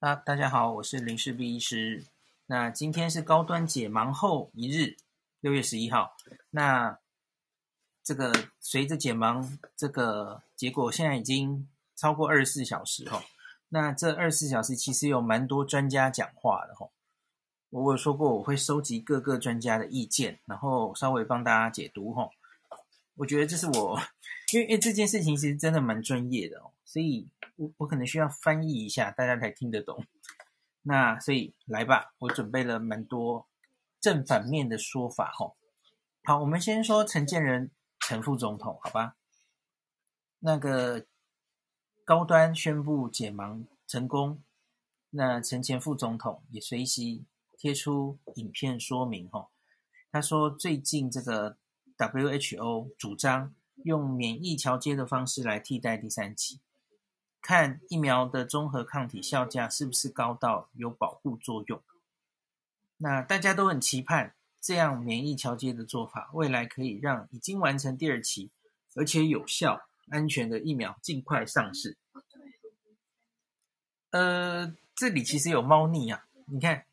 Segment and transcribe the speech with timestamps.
[0.00, 2.04] 那大家好，我是林氏璧医师。
[2.46, 4.96] 那今天是高端解盲后一日，
[5.40, 6.16] 六月十一号。
[6.50, 7.00] 那
[8.04, 13.24] 这个随着解盲这个结果，现在已经超过二十四小时哈。
[13.70, 16.88] 那这二十四小时其实有蛮多专家讲话的哈。
[17.70, 22.30] 我有说过我会收集各个专家的意见，然后稍微帮大家解读哈。
[23.16, 24.00] 我觉得这是我，
[24.54, 30.06] 因为因为这件事情其实真的蛮专业的哦，所以我我可能需要翻译一下，大家才听得懂。
[30.80, 33.46] 那所以来吧，我准备了蛮多
[34.00, 35.54] 正反面的说法哈。
[36.24, 37.70] 好，我们先说陈建仁
[38.00, 39.16] 陈副总统，好吧？
[40.38, 41.04] 那个
[42.06, 44.42] 高端宣布解盲成功，
[45.10, 47.26] 那陈前副总统也随即
[47.58, 49.50] 贴出影片说明哈。
[50.10, 51.58] 他说最近这个
[51.98, 56.62] WHO 主张用免疫桥接的方式来替代第三期。
[57.40, 61.82] 看疫苗的综合抗体效价是不是高到有保护作用？
[62.98, 68.50] 那大家都很期盼这样免疫桥接的做法，未来可以让已经完成第二期
[68.94, 71.96] 而且有效、安全的疫苗尽快上市。
[74.10, 76.26] 呃，这里其实有猫腻啊！
[76.46, 76.86] 你看，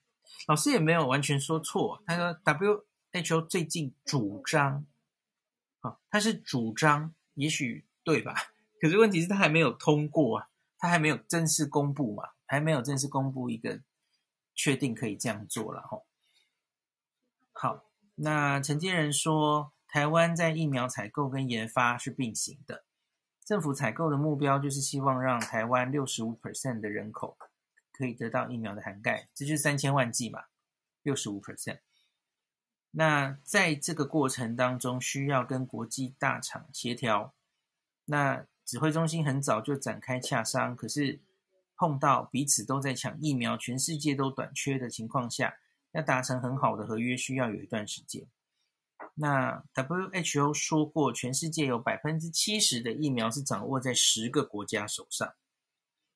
[0.47, 2.03] 老师也没有完全说错。
[2.05, 4.85] 他说 WHO 最近主张，
[5.79, 8.35] 啊，他是主张，也许对吧？
[8.79, 13.81] 可是问题是，他还没有通过啊，他还没有正式公布嘛，还没有正式公布一个
[14.53, 16.05] 确定可以这样做了吼。
[17.53, 22.83] 好，那承建人说，台湾在疫苗采购跟研发是并行的，
[23.45, 27.37] 政府采购的目标就是希望让台湾六十五 percent 的人口
[27.93, 30.43] 可以得到疫苗的涵盖，这就是三千万剂嘛，
[31.01, 31.79] 六十五 percent。
[32.91, 37.33] 那在这个过程当中，需要跟国际大厂协调，
[38.03, 38.45] 那。
[38.65, 41.21] 指挥中心很早就展开洽商，可是
[41.77, 45.55] 碰到彼此都在抢疫苗，全世界都短缺的情况下，
[45.91, 48.25] 要达成很好的合约，需要有一段时间。
[49.13, 55.33] 那 WHO 说过，全世界有百分之七十的疫苗是掌握在十个国家手上。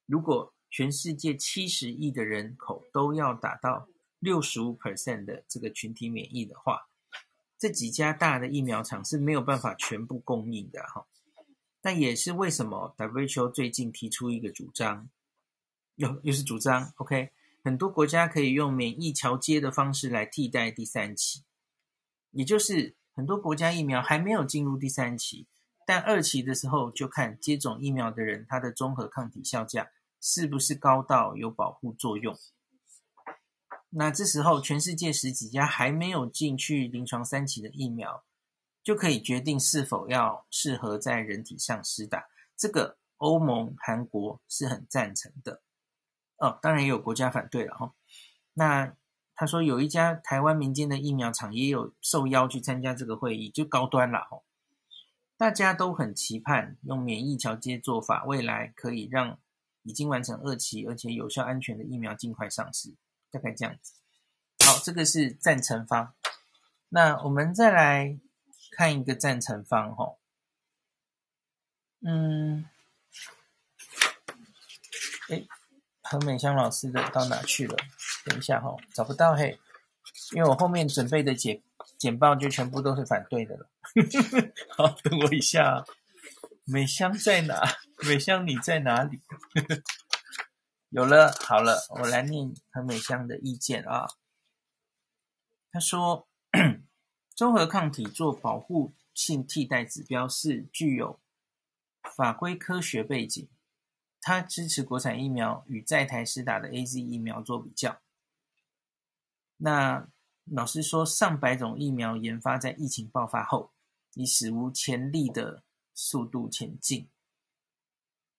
[0.06, 3.88] 如果全世界七十亿的人口都要达到
[4.20, 6.90] 六十五 percent 的这个群体免疫的话，
[7.58, 11.06] 这几家大的疫苗厂是没有办法全部供应的哈。
[11.90, 15.10] 那也是为什么 WHO 最近提出一个主张，
[15.96, 17.32] 又又是主张，OK，
[17.64, 21.42] 很多国家可以用免疫桥接的方式来替代第三期，
[22.30, 25.48] 也就是很多国家疫苗还没有进入第三期，
[25.84, 29.90] 但二期的时候就看接种疫苗的人他的综合抗体效价
[30.22, 32.38] 是不是高到有保护作用。
[33.90, 38.24] 那这时候全世界十几家还没有进去临床三期的疫苗。
[38.90, 42.28] 就可以决定是否要适合在人体上施打。
[42.58, 45.62] 这个欧盟、韩国是很赞成的。
[46.38, 47.94] 哦，当然也有国家反对了哈。
[48.56, 48.96] 那
[49.36, 54.42] 他说有一家台湾民间的疫苗厂也有受邀去参加这个会议，就高端了哈。
[55.38, 59.38] 大家都很期盼用免疫桥接做法，未来可以让
[59.84, 62.96] 已经完成二期而且有效安全的疫苗尽快上市，
[63.30, 63.94] 大概这样子。
[64.66, 66.16] 好，这个是赞成方。
[66.90, 68.18] 那我们再来。
[68.72, 70.16] 看一个赞成方哈，
[72.02, 72.66] 嗯，
[75.30, 75.46] 哎，
[76.04, 77.76] 何美香老师的到哪去了？
[78.26, 79.60] 等一下哈，找不到嘿，
[80.34, 81.62] 因为我后面准备的简
[81.98, 83.70] 简报就全部都是反对的了。
[84.78, 85.84] 好，等我一下，
[86.66, 87.62] 美香在哪？
[88.08, 89.22] 美香你在哪里？
[90.90, 94.08] 有了，好了，我来念何美香的意见啊。
[95.72, 96.28] 他说。
[97.40, 101.22] 综合抗体做保护性替代指标是具有
[102.04, 103.48] 法规科学背景，
[104.20, 108.02] 它支持国产疫苗与在台施打的 AZ 疫苗做比较。
[109.56, 110.06] 那
[110.44, 113.72] 老师说，上百种疫苗研发在疫情爆发后，
[114.16, 115.64] 以史无前例的
[115.94, 117.08] 速度前进。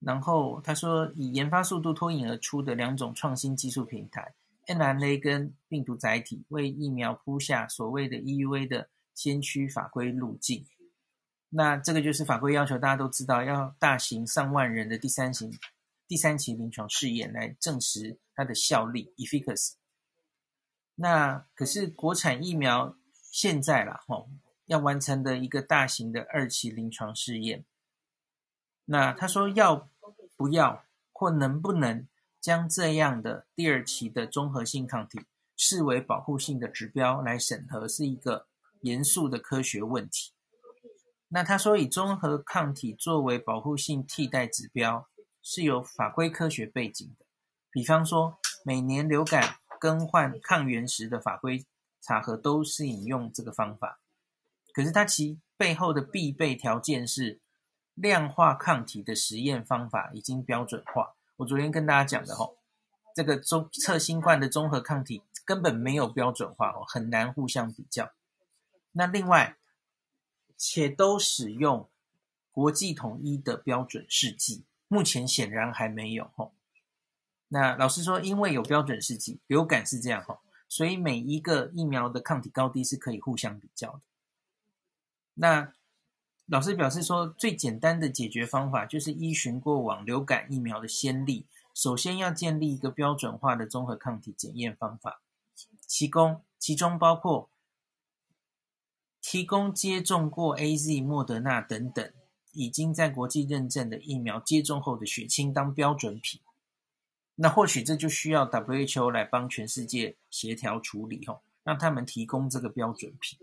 [0.01, 4.35] 然后他说，以研发速度脱颖而出的两种创新技术平台。
[4.67, 10.67] mRNA 跟病毒载体为疫苗铺下所谓的 EUA 的先驱法规路径，
[11.49, 15.53] 那这个就是法规要求，大家都知道要大型上万人的第三型、
[16.07, 19.75] 第三期临床试验来证实它的效力 （efficacy）。
[20.95, 22.97] 那可是国产疫苗
[23.33, 24.29] 现在啦，吼，
[24.67, 27.65] 要完成的一个大型的二期临床试验。
[28.85, 29.89] 那他说要
[30.37, 32.07] 不要或能不能？
[32.41, 35.21] 将这样的第二期的综合性抗体
[35.57, 38.47] 视为保护性的指标来审核，是一个
[38.81, 40.33] 严肃的科学问题。
[41.29, 45.09] 那他说，以综合抗体作为保护性替代指标，
[45.43, 47.27] 是有法规科学背景的。
[47.71, 51.65] 比方说，每年流感更换抗原时的法规
[52.01, 54.01] 查核都是引用这个方法，
[54.73, 57.39] 可是它其背后的必备条件是
[57.95, 61.15] 量化抗体的实验方法已经标准化。
[61.41, 62.59] 我昨天跟大家讲的吼，
[63.15, 68.13] 这个中测新冠的综合抗体根本没有标准化哦，很难互相比较。
[68.93, 69.57] 那另外，
[70.59, 71.89] 且都使用
[72.53, 76.53] 国际统一的标准试剂，目前显然还没有吼。
[77.49, 84.01] 那老师说，因为有标准试剂，流感是这样哈，所以每一个疫苗的抗体高低是可以互相比较的。
[85.33, 85.73] 那
[86.51, 95.23] 老师表示说，最简单的解决方法就是依循过往流感疫苗的先例，首先要建立一个标准化的综合抗体检验方法，
[95.87, 97.49] 其供其中包括
[99.23, 102.13] 提供接种过 AZ、莫德纳等等
[102.51, 106.41] 已经在国际认证的疫苗接种后的血清当标准品。
[107.37, 113.39] 那或许这就需要 WHO 来帮全世界协调处理吼，让他们提供这个标准品。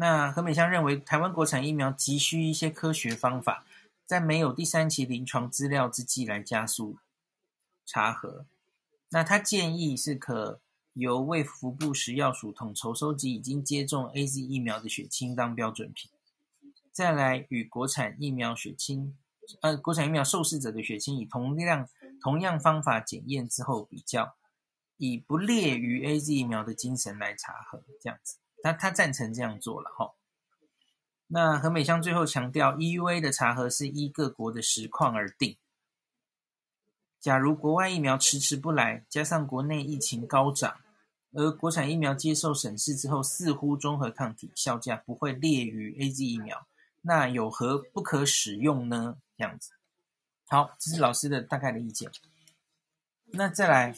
[0.00, 3.66] 那何美香认为，台湾国产疫苗急需一些科学方法，
[4.06, 6.96] 在没有第三期临床资料之际来加速
[7.84, 8.46] 查核。
[9.10, 10.58] 那他建议是可
[10.94, 16.10] 由卫福部食药署统筹收集已经接种 AZ 疫苗的血清当标准品，
[16.90, 19.14] 再来与国产疫苗血清。
[19.60, 21.86] 呃，国产疫苗受试者的血清以同样
[22.22, 24.34] 同样方法检验之后比较，
[24.96, 30.14] 以不劣于 AZ 疫苗的精神来查核，这样子，他他赞成这样做了哈。
[31.28, 35.56] 那何美香最后强调，EUA 的查核是依各国的实况而定。
[37.20, 40.80] 假如国外疫苗迟迟不来，加上国内疫情高涨，
[41.32, 46.66] 而国产疫苗接受审视之后，似乎综合抗体效价不会劣于 AZ 疫苗，
[47.02, 49.18] 那有何不可使用呢？
[49.36, 49.70] 这样子，
[50.48, 52.10] 好，这是老师的大概的意见。
[53.32, 53.94] 那再来，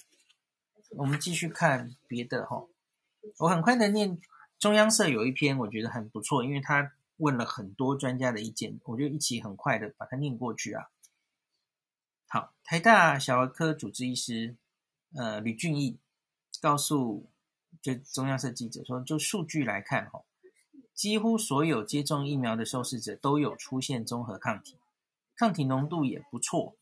[0.90, 2.66] 我们继续看别的哈。
[3.38, 4.20] 我很快的念
[4.62, 10.84] 中央社有一篇，我觉得很不错，因为他问了很多专家的意见，我就一起很快的把它念过去啊。
[12.28, 14.54] 好，台大小儿科主治医师
[15.16, 15.98] 呃吕俊义
[16.60, 17.28] 告诉
[17.82, 20.22] 就中央社记者说，就数据来看哈，
[20.94, 24.78] 几乎所有接种疫苗的受试者都有出现综合抗体。
[25.34, 26.76] 抗体浓度也不错，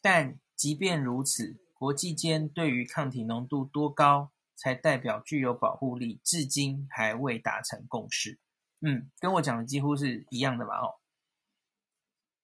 [0.00, 8.38] 但即便如此，国际间对于抗体浓度多高才代表具有保护力，至今还未达成共识。
[8.80, 10.78] 嗯，跟我讲的几乎是一样的吧？
[10.78, 10.96] 哦，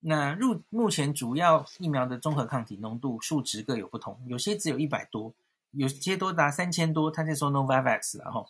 [0.01, 5.35] 那入目前主要疫苗的综合抗体浓度数值各有不同，有些只有一百多，
[5.73, 7.11] 有些多达三千多。
[7.11, 8.47] 他在说 Novavax 了哈。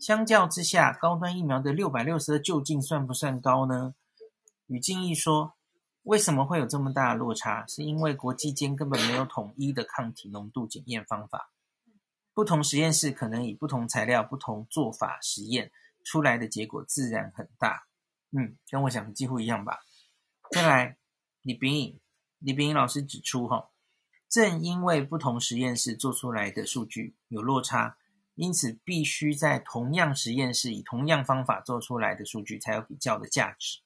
[0.00, 3.94] 相较之下，高端疫苗的六百六十二究竟算不算高呢？
[4.66, 5.54] 吕敬义说。
[6.04, 7.66] 为什么会有这么大的落差？
[7.66, 11.50] 是因为国际间根本没有统一的抗体浓度检验方法，
[12.34, 15.70] 不同实验室可能以不同材料、不同做法实验
[16.04, 17.86] 出来的结果自然很大。
[18.32, 19.78] 嗯，跟我想的几乎一样吧。
[20.50, 20.98] 再来，
[21.42, 22.00] 李炳颖，
[22.40, 23.70] 李秉颖老师指出，哈，
[24.28, 27.96] 正因为不同实验室做出来的数据有落差，
[28.34, 33.78] 因此必须在同样实验室以同样方法做出来的数据才有比较的价值。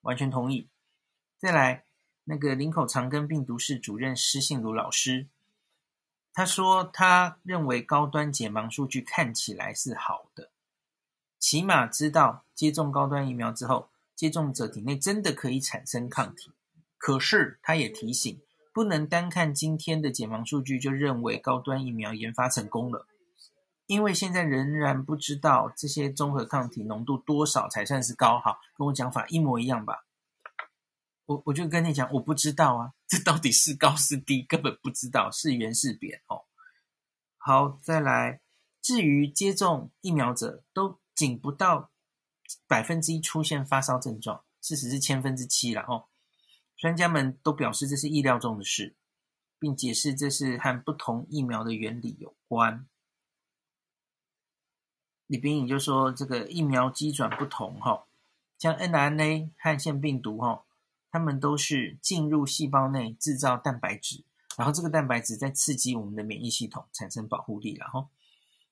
[0.00, 0.68] 完全同意。
[1.38, 1.84] 再来，
[2.24, 5.28] 那个林口长庚病毒室主任施信如老师，
[6.34, 10.50] 他说他认为高端解盲数据看起来是好的，
[11.38, 16.50] 起码知道接种高端疫苗之后，接种者体内真的可以产生抗体。
[16.96, 18.40] 可是他也提醒，
[18.72, 23.06] 不能单看今天的解盲数据就认为高端疫苗研发成功了，
[23.86, 28.38] 因为现在仍然不知道这些综合抗体浓度多少才算是高。
[28.38, 30.04] 好，跟我讲法一模一样吧。
[31.32, 36.44] 我我就跟你讲，我不知道啊，这到底是高是低，根本不知道，是圆是扁哦。
[37.38, 38.40] 好，再来，
[38.82, 41.90] 至于接种疫苗者都仅不到
[42.66, 46.04] 百分之一出现发烧症状，事实是千分之七了哦。
[46.76, 48.94] 专家们都表示这是意料中的事，
[49.58, 52.86] 并解释这是和不同疫苗的原理有关。
[55.26, 58.04] 李秉颖就说，这个疫苗机转不同哈，
[58.58, 60.64] 像 mRNA 和腺病毒哈。
[61.12, 64.24] 它们都是进入细胞内制造蛋白质，
[64.56, 68.08] 然后这个蛋白质在刺激我们的免疫系统产生保护力，然后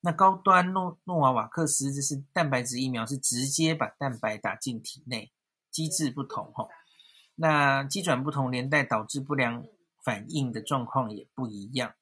[0.00, 5.30] 那高端诺诺瓦瓦克斯这是蛋白质疫苗，是直接把蛋白打进体内，
[5.70, 6.66] 机制不同哈。
[7.34, 9.66] 那机转不同，连带导致不良
[10.02, 11.92] 反应的状况也不一样。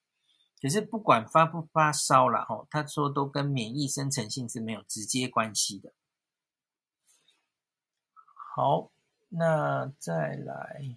[0.62, 5.92] 可是不管发不发烧了哈，他说都跟免疫生成性是没有直接关系的。
[8.56, 8.92] 好。
[9.28, 10.96] 那再来，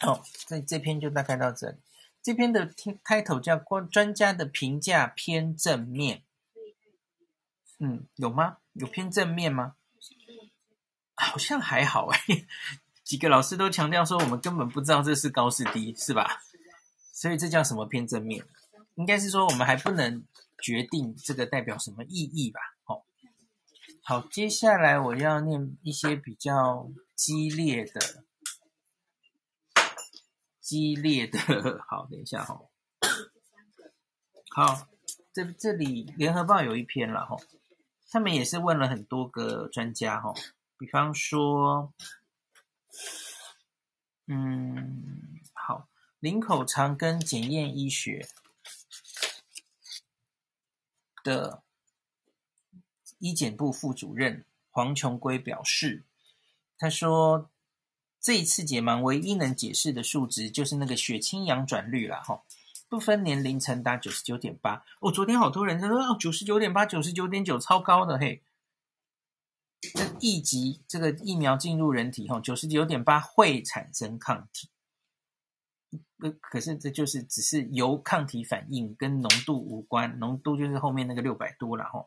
[0.00, 1.78] 好，这这篇就大概到这里。
[2.22, 2.70] 这篇的
[3.02, 6.22] 开头叫“关专家的评价偏正面”，
[7.80, 8.58] 嗯，有吗？
[8.74, 9.74] 有偏正面吗？
[11.14, 12.18] 好像还好哎，
[13.02, 16.42] 几个老师都强调说我们根本不知道这是高是低，是吧？
[17.12, 18.44] 所以这叫什么偏正面？
[18.94, 20.24] 应该是说我们还不能
[20.62, 22.60] 决定这个代表什么意义吧？
[22.84, 23.04] 好，
[24.02, 28.24] 好，接下来我要念一些比较激烈的。
[30.60, 31.38] 激烈的，
[31.88, 32.60] 好，等一下哈。
[34.50, 34.88] 好，
[35.32, 37.36] 这这里联合报有一篇了哈，
[38.08, 40.32] 他们也是问了很多个专家哈，
[40.78, 41.92] 比方说，
[44.26, 45.88] 嗯，好，
[46.20, 48.28] 林口长跟检验医学
[51.24, 51.64] 的
[53.20, 56.02] 医检部副主任黄琼圭表示，
[56.76, 57.48] 他说。
[58.22, 62.42] 这一次解盲唯一能解释的数值就是那个血清阳转率了哈，
[62.86, 64.84] 不分年龄层达九十九点八。
[65.00, 68.42] 哦，昨天好多人在说，九十九点八、九十九点九超高的嘿。
[69.80, 74.68] 这一级这个疫苗进入人体后，九十九点八会产生抗体。
[76.42, 82.04] 可是这就是只是由抗体反应跟浓度无关，浓度就是后面那个六百多了哈。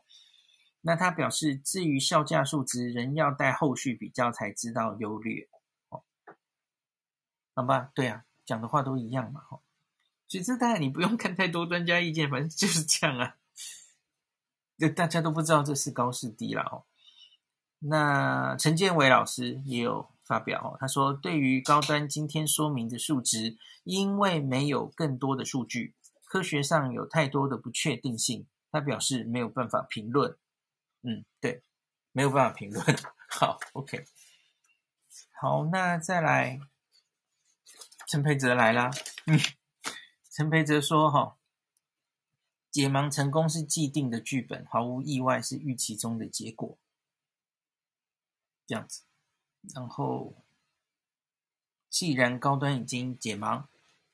[0.86, 5.48] 那他表示，至于效价数值，仍要待后续比较才知道优劣。
[7.54, 9.60] 好吧，对啊，讲的话都一样嘛，哈。
[10.28, 13.36] 其实当然你不用看太多专家意见，反正就是这样啊。
[14.76, 16.84] 就大家都不知道这是高是低了哦。
[17.78, 30.36] 那陈建伟老师也有发表哦，他说对于高端今天说明的数值，因为没有更多的数据，科学上有太多的不确定性，他表示没有办法评论。
[31.04, 31.62] 嗯，对，
[32.12, 32.84] 没有办法评论。
[33.28, 34.04] 好，OK。
[35.40, 36.58] 好，那再来。
[38.06, 38.90] 陈培哲来啦，
[39.26, 39.40] 嗯，
[40.30, 41.38] 陈培哲说：“哈，
[42.70, 46.78] 解盲成功是既定的剧本，毫无意外是预期中的结果。
[48.66, 49.02] 这样子，
[49.74, 50.44] 然后
[51.88, 53.64] 既然高端已经解盲，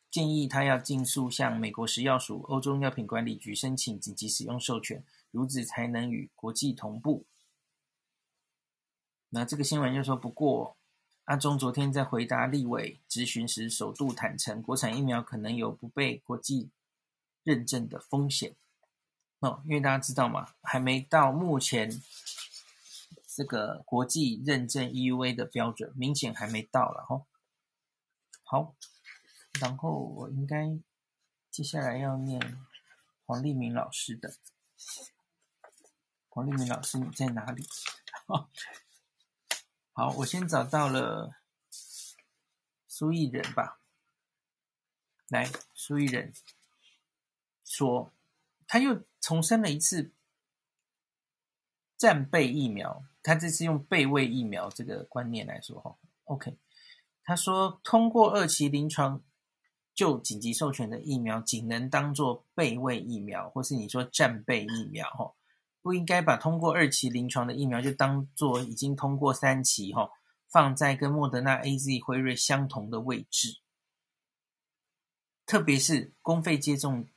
[0.08, 7.26] 建议他要尽速向美国食药署、欧洲药品管理局申请紧急使用授权，如此才能与国际同步。”
[9.30, 10.76] 那这个新闻就说：“不过。”
[11.26, 16.70] 阿中昨天在回答立委质询时，首度坦承，国产疫苗可能有不被国际
[17.44, 18.56] 认证的风险。
[19.38, 22.02] 哦，因为大家知道嘛，还没到目前
[23.28, 27.26] 这个国际认证 EUA 的标准，明显还没到了哦。
[28.42, 28.74] 好，
[29.60, 30.76] 然后我应该
[31.48, 32.58] 接下来要念
[33.24, 34.34] 黄立明老师的。
[36.32, 37.66] 黄立明老师，你在哪里？
[39.92, 41.34] 好，我先找到了
[42.86, 43.80] 苏益仁吧。
[45.26, 46.32] 来，苏益仁
[47.64, 48.12] 说，
[48.68, 50.12] 他又重申了一次
[51.98, 53.04] 战备疫苗。
[53.24, 56.56] 他这次用备位疫苗这个观念来说，哈，OK。
[57.24, 59.20] 他说，通过二期临床
[59.94, 65.34] 就紧急授权的疫苗，仅能当做备位疫苗，或是你说战备疫苗，哈。
[65.82, 70.10] 不应该把通过二期临床的疫苗就当做已经通过三期哈，
[70.48, 73.58] 放在跟莫德纳、AZ、辉瑞相同的位置。
[75.46, 77.08] 特别是公费接种、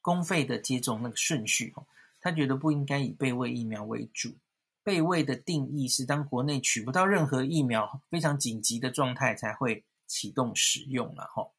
[0.00, 1.84] 公费的接种那个顺序哈，
[2.20, 4.36] 他觉得不应该以备位疫苗为主。
[4.84, 11.50] 备位的定义是当国内取不到任何疫苗，非常紧急的状态才会启动使用了哈。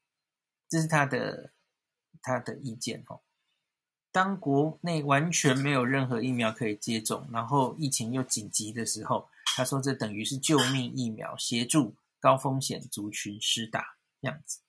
[0.68, 1.52] 这是他的
[2.20, 3.20] 他的意见哈。
[4.14, 14.60] 当国内完全没有任何疫苗可以接种，然后疫情又紧急的时候，他说这等于是救命疫苗，协助高风险族群施打这样子。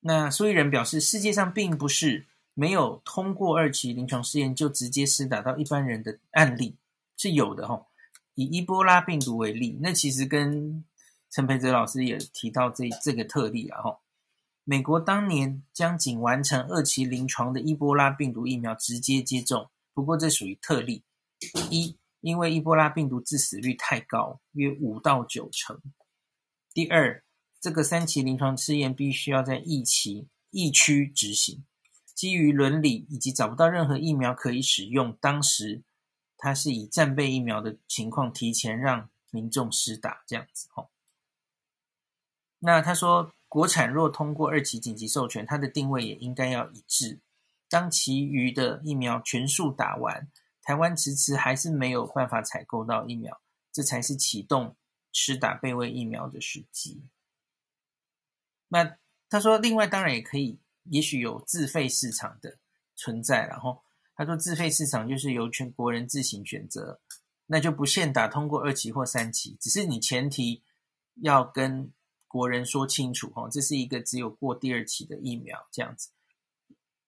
[0.00, 6.74] 那苏益仁表示，世界上并不是没有通过二期临床试验就直接施打到一般人的案例，
[7.16, 7.86] 是有的哈。
[8.34, 10.84] 以伊波拉病毒为例，那其实跟
[11.30, 14.00] 陈培哲老师也提到这这个特例了哈。
[14.70, 21.02] 美国当年将仅完成二期临床的伊波拉病毒疫苗直接接种，不过这属于特例。
[21.72, 25.82] 一，因为伊波拉病毒致死率太高，约五到九成。
[26.72, 27.24] 第二，
[27.60, 31.64] 这个三期临床试验必须要在疫期疫区执行，
[32.14, 35.82] 基于伦理以及找不到任何疫苗可以使用，当时
[36.38, 40.68] 它是以战备疫苗的情况提前让民众施打这样子。
[40.70, 40.90] 吼，
[42.60, 43.32] 那他说。
[43.50, 47.18] 国产若通过二期紧急授权，它的定位也应该要一致。
[47.68, 50.30] 当其余的疫苗全数打完，
[50.62, 53.40] 台湾迟迟还是没有办法采购到疫苗，
[53.72, 54.76] 这才是启动
[55.12, 57.02] 施打备位疫苗的时机。
[58.68, 58.96] 那
[59.28, 62.58] 他说，另外当然也可以，也许有自费市场的
[62.94, 63.82] 存在，然后
[64.14, 67.00] 他说自费市场就是由全国人自行选择，
[67.46, 70.62] 那就不限打通过二期或三期，只是你前提
[71.16, 71.92] 要跟
[72.30, 76.10] 国人说清楚哦，这是一个只有过第二期的疫苗这样子。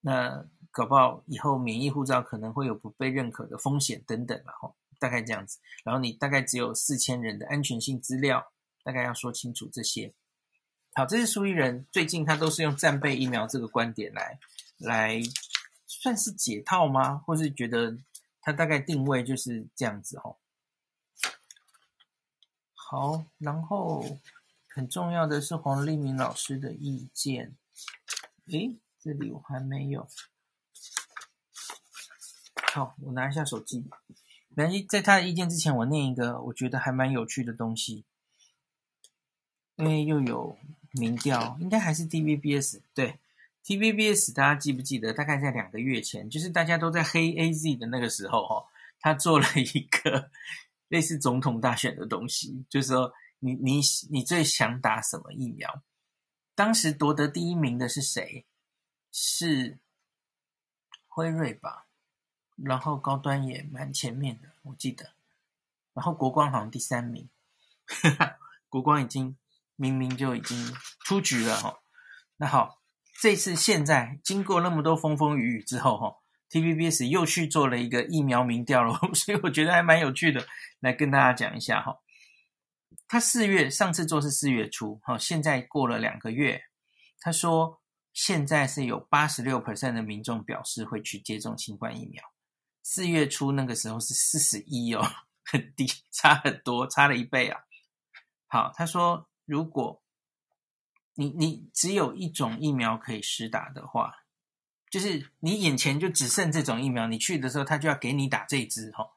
[0.00, 5.60] 那搞不好以后免疫护照可能会有不被认可的风险等等，然后大概这样子。
[5.84, 8.52] 然后你大概只有四千人的安全性资料，
[8.82, 10.12] 大概要说清楚这些。
[10.94, 14.40] 好，这是苏伊人最近他都是用战备疫苗这个观点来
[14.78, 15.20] 来
[15.86, 17.18] 算是解套吗？
[17.18, 17.96] 或是觉得
[18.40, 20.36] 他大概定位就是这样子哦。
[22.74, 24.18] 好，然后
[24.74, 27.56] 很重要的是黄立明老师的意见，
[28.50, 28.78] 诶。
[29.04, 30.06] 这里我还没有。
[32.72, 33.84] 好，我拿一下手机。
[34.50, 38.04] 来，在他的意见之前，我念一个我觉得还蛮有趣的东西。
[39.74, 40.56] 因为又有
[40.92, 42.80] 民调，应该还是 TVBS。
[42.94, 43.18] 对
[43.64, 45.12] ，TVBS，大家记不记得？
[45.12, 48.64] 大概在两个月前，就是大家都在黑 AZ 的那个时候，哈，
[49.00, 50.30] 他做了一个
[50.86, 53.12] 类似总统大选的东西，就是说
[53.44, 53.80] 你，你
[54.10, 55.82] 你最想打什么疫苗？
[56.54, 58.46] 当时夺得第一名的是谁？
[59.10, 59.80] 是
[61.08, 61.88] 辉瑞吧，
[62.56, 65.14] 然后高端也蛮前面的，我记得，
[65.92, 67.28] 然后国光好像第三名，
[67.86, 69.36] 哈哈，国光已经
[69.74, 70.72] 明明就已经
[71.04, 71.80] 出局了哈。
[72.36, 72.80] 那好，
[73.20, 76.16] 这次现在经过那么多风风雨雨之后哈
[76.50, 80.46] ，TVBS 又去做了一个疫苗民调了， 所以我觉得还蛮有趣的，
[80.78, 81.98] 来跟大家讲一下哈。
[83.12, 86.62] 他四月上次做是四月初，哈，现在过了两个月，
[87.20, 87.78] 他说。
[88.14, 92.22] 现在是有八十六 percent 的民众表示会去接种新冠疫苗。
[92.82, 95.02] 四月初那个时候是四十一哦，
[95.42, 97.58] 很低，差很多，差了一倍啊。
[98.48, 100.02] 好，他说，如果
[101.14, 104.14] 你你只有一种疫苗可以施打的话，
[104.90, 109.10] 就是你眼前就只剩这种疫苗，你去的时候他就要给你打这支哈。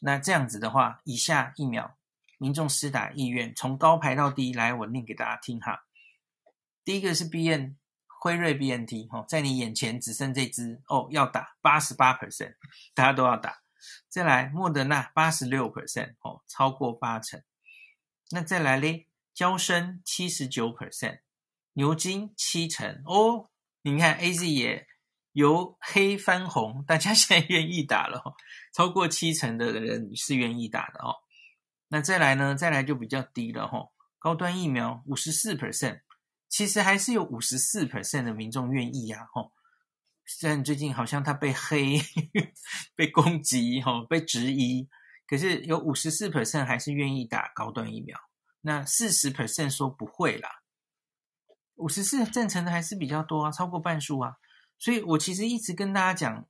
[0.00, 1.96] 那这样子的话，以下疫苗
[2.40, 5.84] 民众施打意愿从高排到低，来我念给大家听哈。
[6.82, 7.76] 第一个是 BN。
[8.22, 12.54] 辉瑞 BNT 哦，在你眼前只剩这支哦，要打八十八 percent，
[12.92, 13.62] 大家都要打。
[14.10, 17.42] 再来莫德纳八十六 percent 哦，超过八成。
[18.30, 21.20] 那再来嘞，娇生七十九 percent，
[21.72, 23.48] 牛津七成哦。
[23.80, 24.86] 你看 AZ 也
[25.32, 28.34] 由黑翻红，大家现在愿意打了哦，
[28.74, 31.16] 超过七成的人是愿意打的哦。
[31.92, 32.54] 那再来呢？
[32.54, 36.02] 再来就比较低了哦，高端疫苗五十四 percent。
[36.48, 39.52] 其实还是有五十四 percent 的民众愿意呀，吼！
[40.24, 42.00] 虽然最近好像他被黑、
[42.94, 44.88] 被攻击、吼被质疑，
[45.26, 48.16] 可是有五十四 percent 还是愿意打高端疫苗。
[48.60, 50.62] 那四十 percent 说不会啦，
[51.74, 54.36] 五十四赞成的还是比较多啊，超过半数啊。
[54.78, 56.48] 所以我其实一直跟大家讲，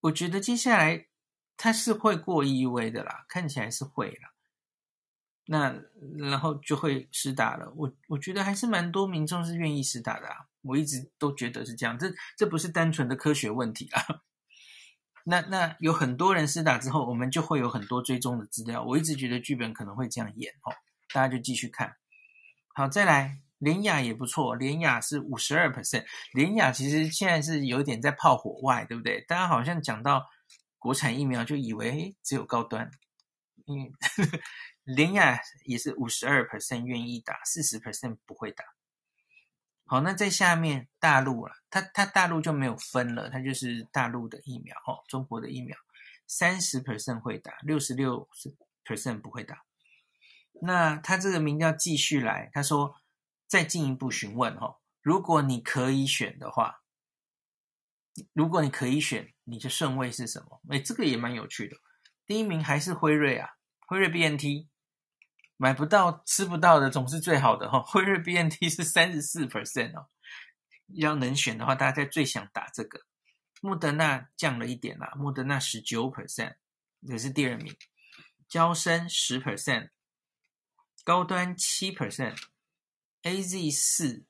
[0.00, 1.06] 我觉得接下来
[1.56, 4.30] 他是会过 EUA 的啦，看起来是会啦。
[5.48, 5.74] 那
[6.18, 14.02] 然后就会施打了，我我觉得还是蛮多民众是愿意施打的啊，我一直都觉得是这样，这这不是单纯的科学问题啊。
[15.24, 20.74] 那那有很多人施打之后，我们就会有很多追踪的资料，我一直觉得剧本可能会这样演哦，
[21.12, 21.96] 大家就继续看。
[22.74, 29.20] 好，再来联雅也不错，联雅是五十二 percent，联雅其实现在是有点在炮火外，对不对？
[29.28, 30.26] 大家好像讲到
[30.86, 32.90] 国产疫苗就以为只有高端，
[33.66, 33.90] 嗯。
[34.86, 38.64] 联雅也是五十二 percent 愿意打，四十 percent 不会打。
[39.84, 45.76] 好，那在下面大陆了，它它大陆就没有分了，它就是大陆的疫苗哦，中国的疫苗
[46.28, 48.28] 三十 percent 会打，六十六
[48.84, 49.64] percent 不会打。
[50.62, 52.94] 那他这个民调继续来，他说
[53.48, 56.84] 再进一步询问哦，如果你可以选的话，
[58.32, 60.60] 如果你可以选，你的顺位是什么？
[60.70, 61.76] 诶，这个也蛮有趣的，
[62.26, 63.50] 第一名还是辉瑞啊，
[63.86, 64.68] 辉瑞 BNT。
[65.58, 67.80] 买不到、吃不到的总是最好的哈。
[67.88, 70.10] 辉瑞 BNT 是三十四 percent 哦，
[70.88, 73.00] 要能选的话，大家最想打这个。
[73.62, 76.56] 莫德纳降了一点啦，莫德纳十九 percent
[77.00, 77.74] 也是第二名。
[78.46, 79.88] 娇生十 percent，
[81.04, 84.26] 高端七 percent，AZ 四。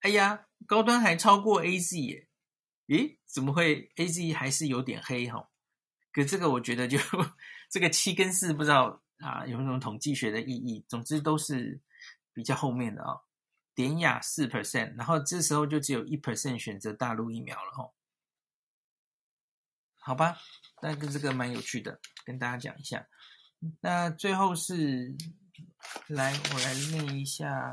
[0.00, 2.26] 哎呀，高端还超过 AZ 耶？
[2.86, 5.48] 咦，怎么会 AZ 还是有点黑哈？
[6.12, 6.98] 可这个我觉得就
[7.70, 9.00] 这个七跟四不知道。
[9.18, 10.84] 啊，有那种统计学的意义。
[10.88, 11.80] 总之都是
[12.34, 13.20] 比较后面的啊、哦。
[13.72, 17.94] 典雅四 percent，然后这时候就只有一 percent 选择大陆疫苗了哦。
[20.00, 20.36] 好吧，
[20.82, 23.06] 那个这个蛮有趣的，跟大家讲一下。
[23.80, 25.14] 那最后是
[26.08, 27.72] 来，我来念一下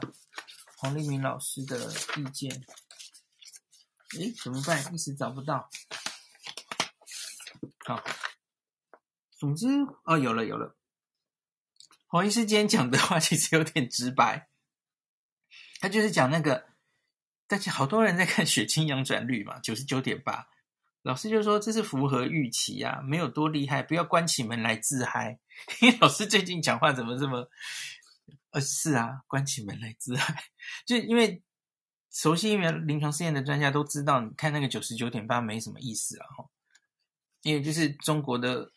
[0.78, 2.64] 黄立明老师的意见。
[4.20, 4.94] 诶，怎么办？
[4.94, 5.70] 一时找不到。
[7.86, 8.04] 好，
[9.38, 9.68] 总之
[10.04, 10.76] 哦，有了有了。
[12.08, 14.50] 黄医师今天讲的话其实有点直白，
[15.80, 16.68] 他就是讲那个，
[17.48, 20.48] 但是好多人在看血清阳转率嘛，九十九点八。
[21.04, 25.40] 老师就说这是符合预期啊，没有多厉害，不要关起门来自嗨。
[25.82, 27.50] 因为老师最近讲话怎么这么……
[28.52, 30.44] 呃，是啊，关起门来自嗨，
[30.86, 31.42] 就因为
[32.12, 36.50] 熟悉疫苗临床试验的专家都知道，你看那个九十九点八没什么意思啊，哈。
[37.42, 38.72] 因为就是中国的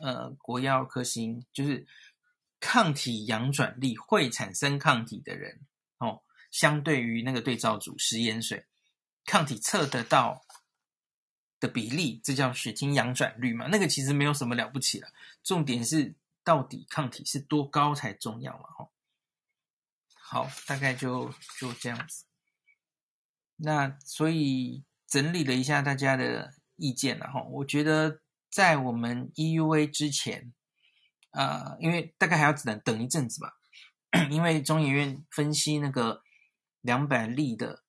[0.00, 1.86] 呃国药科兴，就是
[2.58, 5.60] 抗体阳转力会产生抗体的人
[5.98, 8.66] 哦，相对于那个对照组食盐水，
[9.24, 10.44] 抗体测得到
[11.60, 13.68] 的比例，这叫血清阳转率嘛。
[13.68, 15.08] 那个其实没有什么了不起了，
[15.44, 18.64] 重点是到底抗体是多高才重要嘛。
[18.70, 18.88] 哈，
[20.14, 22.24] 好，大概就就这样子。
[23.56, 26.54] 那所以整理了一下大家的。
[26.76, 30.52] 意见了哈，我觉得在我们 EUA 之前，
[31.30, 33.52] 呃，因为大概还要等等一阵子吧，
[34.30, 36.22] 因为中研院分析那个
[36.80, 37.84] 两百例的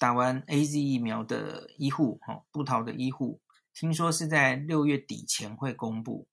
[0.00, 3.40] 打完 AZ 疫苗的医护，哈，布桃的医护，
[3.72, 6.26] 听说是在六月底前会公布，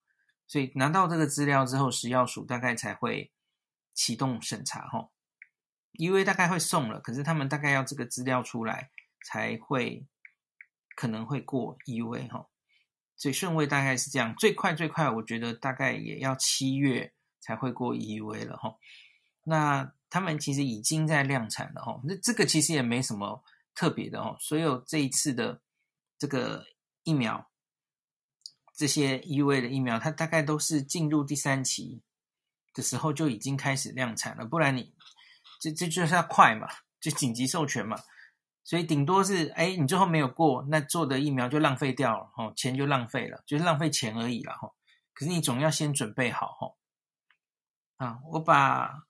[0.47, 3.31] 所以拿到这个资料之后，食药署大概才会
[3.93, 5.11] 启动审查，哈
[5.93, 8.89] ，EUA 大概会送了，可是他们大概要这个资料出来
[9.25, 10.05] 才会。
[10.95, 12.49] 可能会过 EUA 哈，
[13.15, 18.75] 所以顺位大概是这样，最快最快，我觉得大概也要七月才会过 EUA 了哈。
[19.45, 23.41] 那他们其实已经在量产了哈，那这个其实也没什么
[23.73, 24.35] 特别的哦。
[24.41, 25.61] 所有这一次的
[26.17, 26.65] 这个
[27.03, 27.49] 疫苗，
[28.75, 32.01] 这些 EUA 的疫苗，它大概都是进入第三期
[32.73, 34.93] 的时候就已经开始量产了，不然你
[35.59, 36.67] 这这就是要快嘛，
[36.99, 37.97] 就紧急授权嘛。
[38.63, 44.75] 所以顶多是，哎，你最后没有过，那做的疫苗就浪费掉了，吼，钱就浪费了，就是浪费钱而已了，吼。
[45.13, 46.77] 可是你总要先准备好，吼。
[47.97, 49.03] 啊，我把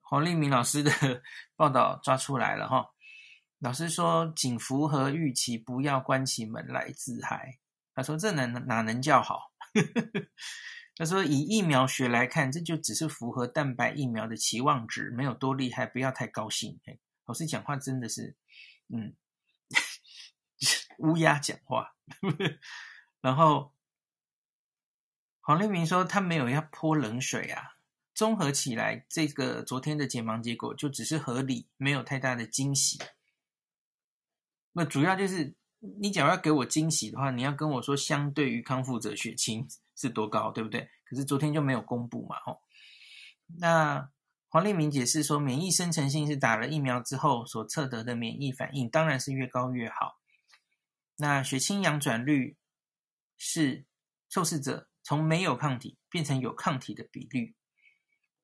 [0.00, 0.92] 黄立明老师的
[1.56, 2.88] 报道抓出来了，哈。
[3.58, 7.58] 老师说，仅符合预期，不要关起门来自嗨。
[7.94, 9.52] 他说，这能哪能叫好？
[11.02, 16.80] 他说，以疫苗学来看，这就只是符合蛋白疫苗的期望值，没有多厉害，不要太高兴。
[17.24, 18.36] 老师讲话真的是。
[18.88, 19.16] 嗯，
[21.02, 21.96] 乌鸦讲话，
[23.20, 23.74] 然后
[25.40, 27.78] 黄立明说他没有要泼冷水啊。
[28.14, 33.00] 综合起来，这个昨天的解盲结果就只是合理，没有太大的惊喜。
[34.74, 40.88] 那主要就是你假如要给我惊喜的话，你要跟我说相对于康复者血清是多高，对不对？
[41.04, 42.60] 可是昨天就没有公布嘛，吼。
[43.58, 44.10] 那。
[44.54, 50.20] 黄立明解释说，免疫生成性是打了疫苗之后所测得的免疫反应，当然是越高越好。
[51.16, 52.58] 那血清阳转率
[53.38, 53.86] 是
[54.28, 57.56] 受试者从没有抗体变成有抗体的比率。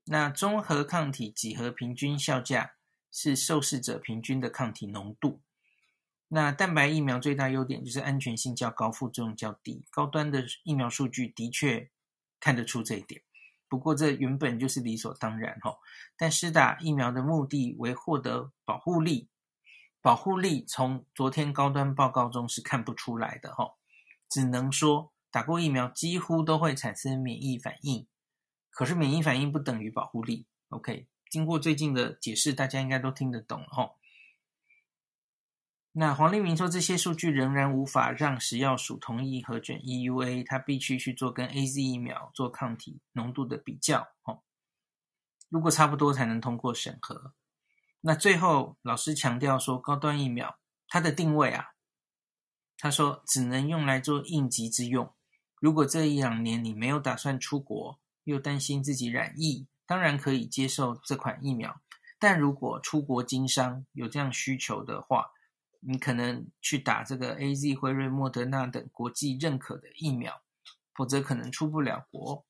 [0.06, 2.76] 那中和抗体几何平均效价
[3.12, 5.42] 是受试者平均的抗体浓度。
[6.28, 9.84] 那蛋白疫苗最大优点就是安全性较高，副作用较低。
[9.90, 11.90] 高端的疫苗数据的确
[12.38, 13.22] 看得出这一点。
[13.66, 15.76] 不过这原本就是理所当然哈，
[16.16, 19.28] 但施打疫苗的目的为获得保护力，
[20.00, 23.74] 保护力从昨天高端报告中是看不出来的哈，
[24.28, 28.06] 只能说打过疫苗几乎都会产生免疫反应，
[28.70, 30.46] 可是免疫反应不等于保护力。
[30.70, 33.90] OK，经过最近的解释，大家应该都听得懂了哈。
[35.92, 44.42] 那黄立明说，这些数据仍然无法让食药署同意核准 EUA，他必须去做跟 AZ 疫苗做抗体浓度的比较，哦，
[45.48, 47.34] 如果差不多才能通过审核。
[48.00, 51.72] 那最后老师强调说，高端疫苗它的定位啊，
[52.76, 55.12] 他说只能用来做应急之用。
[55.60, 61.80] 如果这一两年你没有打算出国，又担心自己染疫，当然可以接受这款疫苗。
[62.20, 65.26] 但如果出国经商有这样需求的话，
[65.80, 70.42] 你可能去打这个 AZ、辉瑞、莫德纳等国际认可的疫苗，
[70.92, 72.44] 否则可能出不了国。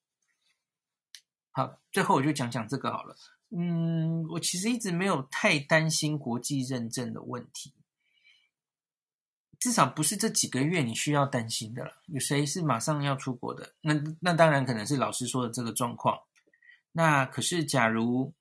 [1.51, 3.15] 好，最后我就讲讲这个好了。
[3.51, 7.75] 嗯，我其实一直没有太担心国际认证的问题，
[9.59, 12.03] 至少不是这几个月你需要担心的了。
[12.07, 13.75] 有谁是马上要出国的？
[13.83, 16.19] 那那当然可能是老师说的这个状况。
[16.93, 18.33] 那可是假如，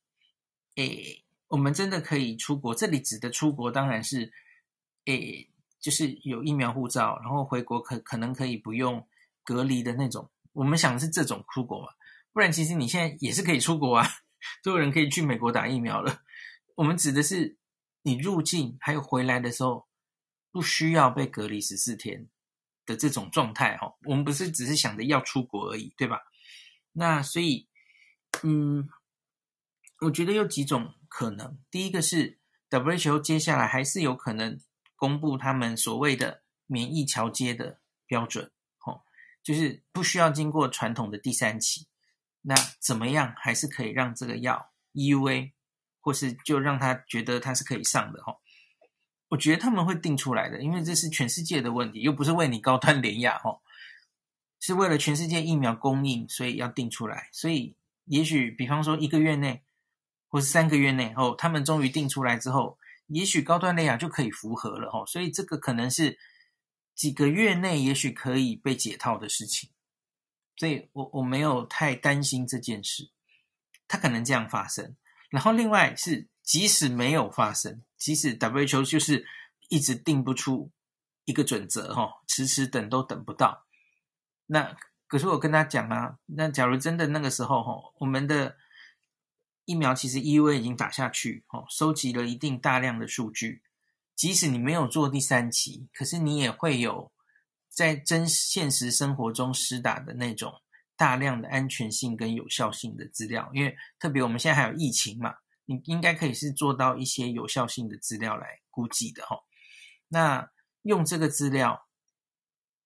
[0.76, 4.32] 诶，我们真的可以出国，这里指的出国当然是。
[5.08, 9.08] 诶，就是有疫苗护照，然后回国可可能可以不用
[9.44, 10.30] 隔离的那种。
[10.54, 11.88] 我们想的是这种出国嘛，
[12.34, 14.08] 不然其实你现在也是可以出国啊，
[14.64, 16.22] 都有人可以去美国打疫苗了。
[16.76, 17.58] 我们指的是
[18.04, 19.88] 你入境还有回来的时候，
[20.52, 22.28] 不需要被隔离十四天
[22.86, 23.96] 的这种状态哈。
[24.06, 26.22] 我们不是只是想着要出国而已，对吧？
[26.94, 27.68] 那所以，
[28.44, 28.90] 嗯，
[30.02, 31.60] 我觉得有几种可能。
[31.70, 32.40] 第一个是
[32.70, 34.60] WHO 接下来还是有可能
[34.98, 38.52] 公布他们所谓的免疫桥接的标准，
[38.86, 39.04] 哦，
[39.42, 41.88] 就是不需要经过传统的第三期。
[42.42, 45.54] 那怎么样还是可以让这个药 EUA，
[46.02, 48.40] 或是就让他觉得他是可以上的，哦，
[49.30, 53.62] 我觉得他们会定出来的，因为这是全世界的问题，又不是为你高端联亚，哦。
[54.60, 57.30] 是为了全世界疫苗供应，所以要定出来。
[57.32, 59.64] 所以也许，比方说一个月内，
[60.30, 65.06] 或是三个月内，哦，他们终于定出来之后，也许高端联亚就可以符合了，哦。
[65.06, 66.18] 所以这个可能是
[66.94, 69.70] 几个月内，也许可以被解套的事情。
[70.56, 73.12] 所以我我没有太担心这件事，
[73.88, 74.96] 它可能这样发生。
[75.30, 79.26] 然后另外是，即使没有发生，即使 WHO 就是
[79.70, 80.72] 一直定不出
[81.26, 83.66] 一个准则，哈，迟迟等都等不到。
[84.48, 84.76] 那
[85.08, 88.58] 可是我跟他讲啊，那假如真的那个时候哈，我们的
[89.68, 93.62] 疫苗其实 EUA 已经打下去，哦，收集了一定大量的数据，
[94.16, 97.12] 即使你没有做第三期，可是你也会有
[97.70, 100.54] 在真现实生活中施打的那种
[100.96, 109.38] 大量的安全性跟有效性的资料，因为特别我们现在还有疫情嘛，你应该可以是做到一些有效性的资料来估计的哈。
[110.08, 110.50] 那
[110.82, 111.84] 用这个资料。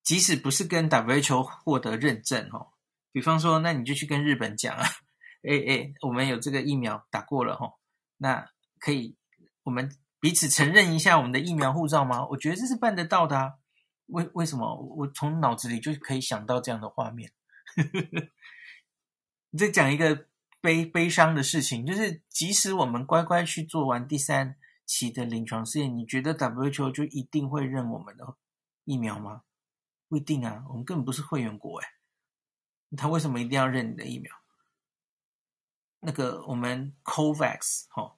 [0.04, 2.74] 即使不是跟 WHO 获得认证哦，
[3.12, 4.84] 比方说，那你就去跟日本讲啊，
[5.44, 7.74] 哎哎，我们有这个疫苗打过了哈，
[8.18, 8.50] 那
[8.80, 9.16] 可以
[9.64, 12.26] 我们彼此承认一下我们的疫苗护照吗？
[12.28, 13.54] 我觉得这是办得到的啊。
[14.08, 14.76] 为为什么？
[14.76, 17.32] 我从脑子里就可以想到这样的画面。
[19.50, 20.28] 你 再讲一个
[20.60, 28.36] 悲悲伤的事情，就是即使我们乖乖去做完第三期的临床试验，你觉得 WHO 就一定会认我们的
[28.84, 29.44] 疫苗吗？
[30.10, 31.88] 不一定啊，我们根本不是会员国诶，
[32.98, 34.36] 他为什么一定要认你的疫苗？
[36.02, 38.18] 那个我们 COVAX 哈，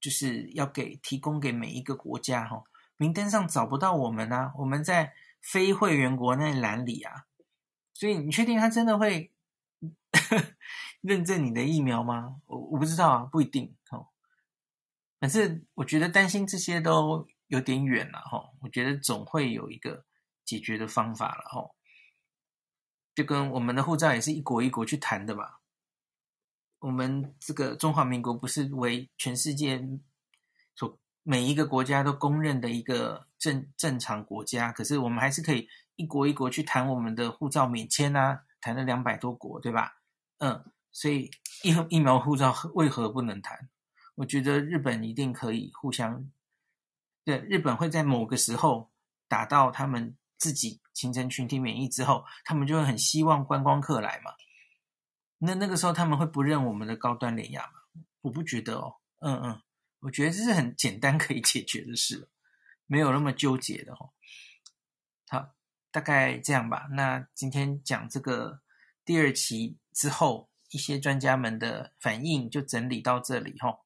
[0.00, 2.64] 就是要给提供给每一个国家哈，
[2.96, 7.26] 名单上找不到我们啊，我们在非会员国那栏里啊，
[7.94, 9.32] 所以你确定他真的会
[11.00, 12.40] 认证你的疫苗吗？
[12.46, 14.08] 我我不知道啊，不一定哦。
[15.20, 20.04] 反正我觉得担心这些都有点远了哈，我觉得总会有一个。
[20.48, 21.76] 解决的方法了吼，
[23.14, 25.57] 就跟我们的护照也是一国一国去谈的嘛。
[26.78, 29.82] 我们这个中华民国不是为全世界
[30.74, 39.98] 所每一个国家都公认的一个正正常国家，可是我们还是可以一国一国去谈我们的护照免签啊，谈了两百多国，对吧？
[40.38, 41.30] 嗯，所以
[41.62, 43.68] 疫疫苗护照为何不能谈？
[44.14, 46.30] 我觉得日本一定可以互相，
[47.24, 48.90] 对，日本会在某个时候
[49.28, 50.16] 打到他们。
[50.38, 54.30] 自己形成群体免疫之后，他们就会很希望观光客来嘛。
[55.38, 58.04] 那那个时候他们会不认我们的高端联亚吗？
[58.20, 58.96] 我不觉得哦。
[59.20, 59.62] 嗯嗯，
[60.00, 62.28] 我觉得这是很简单可以解决的事，
[62.86, 64.10] 没有那么纠结的哦。
[65.28, 65.54] 好，
[65.90, 66.86] 大概这样吧。
[66.92, 68.60] 那今天讲这个
[69.04, 73.80] 第二期之后，一些专家们的反应就整理到这里哈。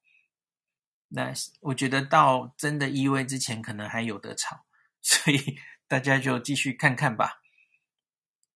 [1.08, 4.64] 那我觉得到真的 EUA 之前，可能还有得吵，
[5.00, 5.58] 所以。
[5.88, 7.42] 大家就继续看看吧。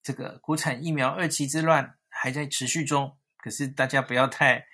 [0.03, 4.67] 这个国产疫苗二期之乱还在持续中，可是大家不要太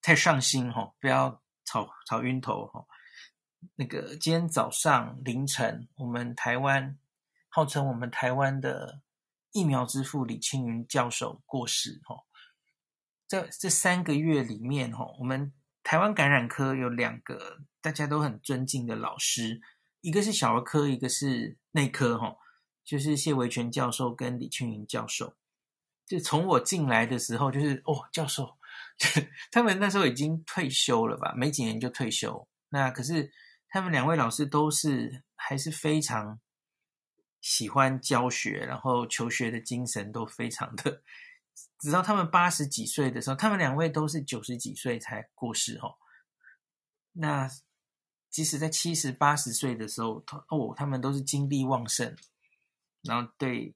[0.00, 2.86] 太上心哈，不要吵吵晕头哈。
[3.76, 6.98] 那个今天早上凌晨，我们台湾
[7.48, 9.00] 号称我们台湾的
[9.52, 12.24] 疫苗之父李庆云教授过世哈。
[13.26, 15.52] 在这三个月里面哈，我们
[15.82, 19.60] 台湾感染科有两个大家都很尊敬的老师。
[20.02, 22.36] 一个是小儿科，一个是内科，哈，
[22.84, 25.34] 就是谢维全教授跟李庆云教授。
[26.06, 28.56] 就从我进来的时候，就是哦，教授，
[29.50, 31.34] 他们那时候已经退休了吧？
[31.36, 32.46] 没几年就退休。
[32.68, 33.32] 那可是
[33.68, 36.40] 他们两位老师都是还是非常
[37.40, 41.02] 喜欢教学，然后求学的精神都非常的。
[41.78, 45.94] 直到他们八十几岁的时候，他们两位都是九十几岁才过世，哦。
[47.12, 47.50] 那。
[48.30, 50.14] 即使在七十八十岁的时候，
[50.48, 52.16] 哦，他们都是精力旺盛，
[53.02, 53.72] 然后对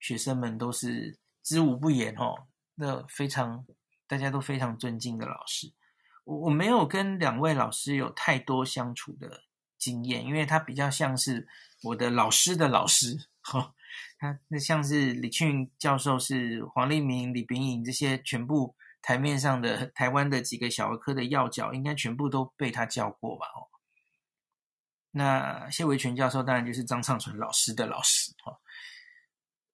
[0.00, 3.66] 学生们都是知无不言哦，那非常
[4.06, 5.72] 大家都非常尊敬的老师。
[6.24, 9.42] 我我没有跟两位老师有太多相处的
[9.76, 11.48] 经验，因为他比较像是
[11.82, 13.74] 我的老师的老师哈，
[14.18, 23.46] 他那像是李庆教授是黄立明、李炳颖这些全部台面上的台湾的几个小儿科的要角，应该全部都被他教过吧？
[23.56, 23.66] 哦，
[25.10, 28.60] 那谢维全教授当然就是张畅纯老师的老师哦。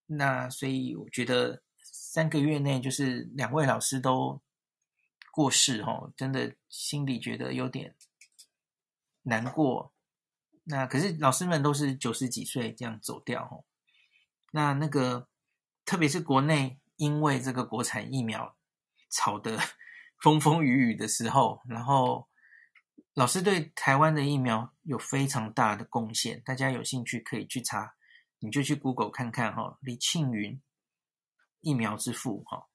[0.08, 4.42] 那所以我觉得三个月内就是两位老师都
[5.30, 7.94] 过世哦，真的心里觉得有点
[9.22, 9.92] 难过。
[10.64, 13.64] 那可是老师们都是九十几岁这样走掉哦。
[14.50, 15.28] 那那个
[15.84, 18.54] 特别是国内，因为这个国产疫苗。
[19.10, 19.58] 吵得
[20.22, 22.28] 风风雨雨的时候，然后
[23.14, 27.94] 老师对台湾的疫苗有非常大的贡献，大家有兴趣可以去查，
[28.38, 30.60] 你就去 Google 看看哈，李庆云
[31.60, 32.68] 疫苗之父哈，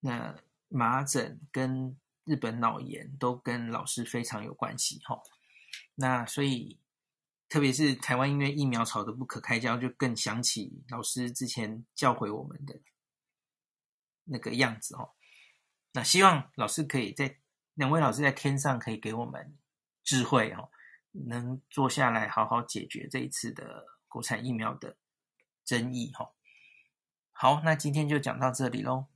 [0.00, 0.36] 那
[0.68, 5.22] 麻疹跟日本脑炎都跟老师非常有关系哈，
[5.94, 6.78] 那所以
[7.48, 12.80] 特别是台湾因为疫苗吵得不可开交，就更想起老师之前教诲我们的。
[14.32, 15.10] 那个样子哦，
[15.90, 17.36] 那希望老师可以在
[17.74, 19.58] 两位老师在天上可以给我们
[20.04, 20.70] 智慧哦，
[21.10, 24.96] 能坐下来好好解决这一次的国产疫苗的
[25.64, 26.32] 争议哈。
[27.30, 29.06] 好，那今天就讲到这里喽。